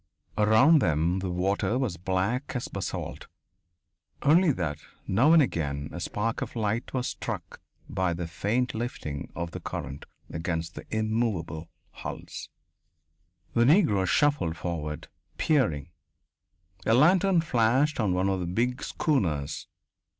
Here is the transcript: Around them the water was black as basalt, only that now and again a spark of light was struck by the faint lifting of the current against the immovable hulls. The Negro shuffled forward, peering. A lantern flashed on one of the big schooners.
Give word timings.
Around 0.35 0.79
them 0.81 1.19
the 1.19 1.29
water 1.29 1.77
was 1.77 1.95
black 1.97 2.53
as 2.55 2.67
basalt, 2.67 3.27
only 4.23 4.51
that 4.51 4.79
now 5.07 5.31
and 5.31 5.43
again 5.43 5.89
a 5.91 5.99
spark 5.99 6.41
of 6.41 6.55
light 6.55 6.91
was 6.91 7.07
struck 7.09 7.61
by 7.87 8.11
the 8.15 8.25
faint 8.25 8.73
lifting 8.73 9.31
of 9.35 9.51
the 9.51 9.59
current 9.59 10.05
against 10.31 10.73
the 10.73 10.87
immovable 10.89 11.69
hulls. 11.91 12.49
The 13.53 13.63
Negro 13.63 14.07
shuffled 14.07 14.57
forward, 14.57 15.07
peering. 15.37 15.91
A 16.87 16.95
lantern 16.95 17.39
flashed 17.39 17.99
on 17.99 18.15
one 18.15 18.27
of 18.27 18.39
the 18.39 18.47
big 18.47 18.81
schooners. 18.81 19.67